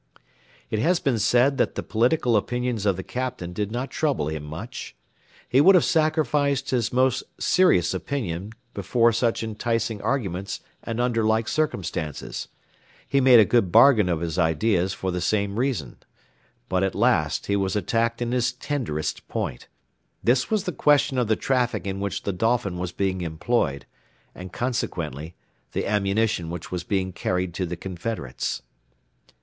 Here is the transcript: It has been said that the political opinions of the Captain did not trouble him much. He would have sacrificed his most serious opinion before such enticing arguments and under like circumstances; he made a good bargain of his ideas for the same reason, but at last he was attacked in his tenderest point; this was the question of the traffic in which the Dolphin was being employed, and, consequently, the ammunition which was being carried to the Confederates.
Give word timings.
It 0.71 0.79
has 0.79 0.99
been 0.99 1.19
said 1.19 1.59
that 1.59 1.75
the 1.75 1.83
political 1.83 2.35
opinions 2.35 2.87
of 2.87 2.95
the 2.95 3.03
Captain 3.03 3.53
did 3.53 3.71
not 3.71 3.91
trouble 3.91 4.29
him 4.29 4.41
much. 4.43 4.95
He 5.47 5.61
would 5.61 5.75
have 5.75 5.85
sacrificed 5.85 6.71
his 6.71 6.91
most 6.91 7.21
serious 7.39 7.93
opinion 7.93 8.53
before 8.73 9.11
such 9.11 9.43
enticing 9.43 10.01
arguments 10.01 10.61
and 10.81 10.99
under 10.99 11.23
like 11.23 11.47
circumstances; 11.47 12.47
he 13.07 13.21
made 13.21 13.39
a 13.39 13.45
good 13.45 13.71
bargain 13.71 14.09
of 14.09 14.21
his 14.21 14.39
ideas 14.39 14.91
for 14.95 15.11
the 15.11 15.21
same 15.21 15.59
reason, 15.59 15.97
but 16.67 16.81
at 16.81 16.95
last 16.95 17.45
he 17.45 17.55
was 17.55 17.75
attacked 17.75 18.23
in 18.23 18.31
his 18.31 18.51
tenderest 18.53 19.27
point; 19.27 19.67
this 20.23 20.49
was 20.49 20.63
the 20.63 20.71
question 20.71 21.19
of 21.19 21.27
the 21.27 21.35
traffic 21.35 21.85
in 21.85 21.99
which 21.99 22.23
the 22.23 22.33
Dolphin 22.33 22.79
was 22.79 22.91
being 22.91 23.21
employed, 23.21 23.85
and, 24.33 24.51
consequently, 24.51 25.35
the 25.73 25.85
ammunition 25.85 26.49
which 26.49 26.71
was 26.71 26.83
being 26.83 27.11
carried 27.13 27.53
to 27.53 27.67
the 27.67 27.77
Confederates. 27.77 28.63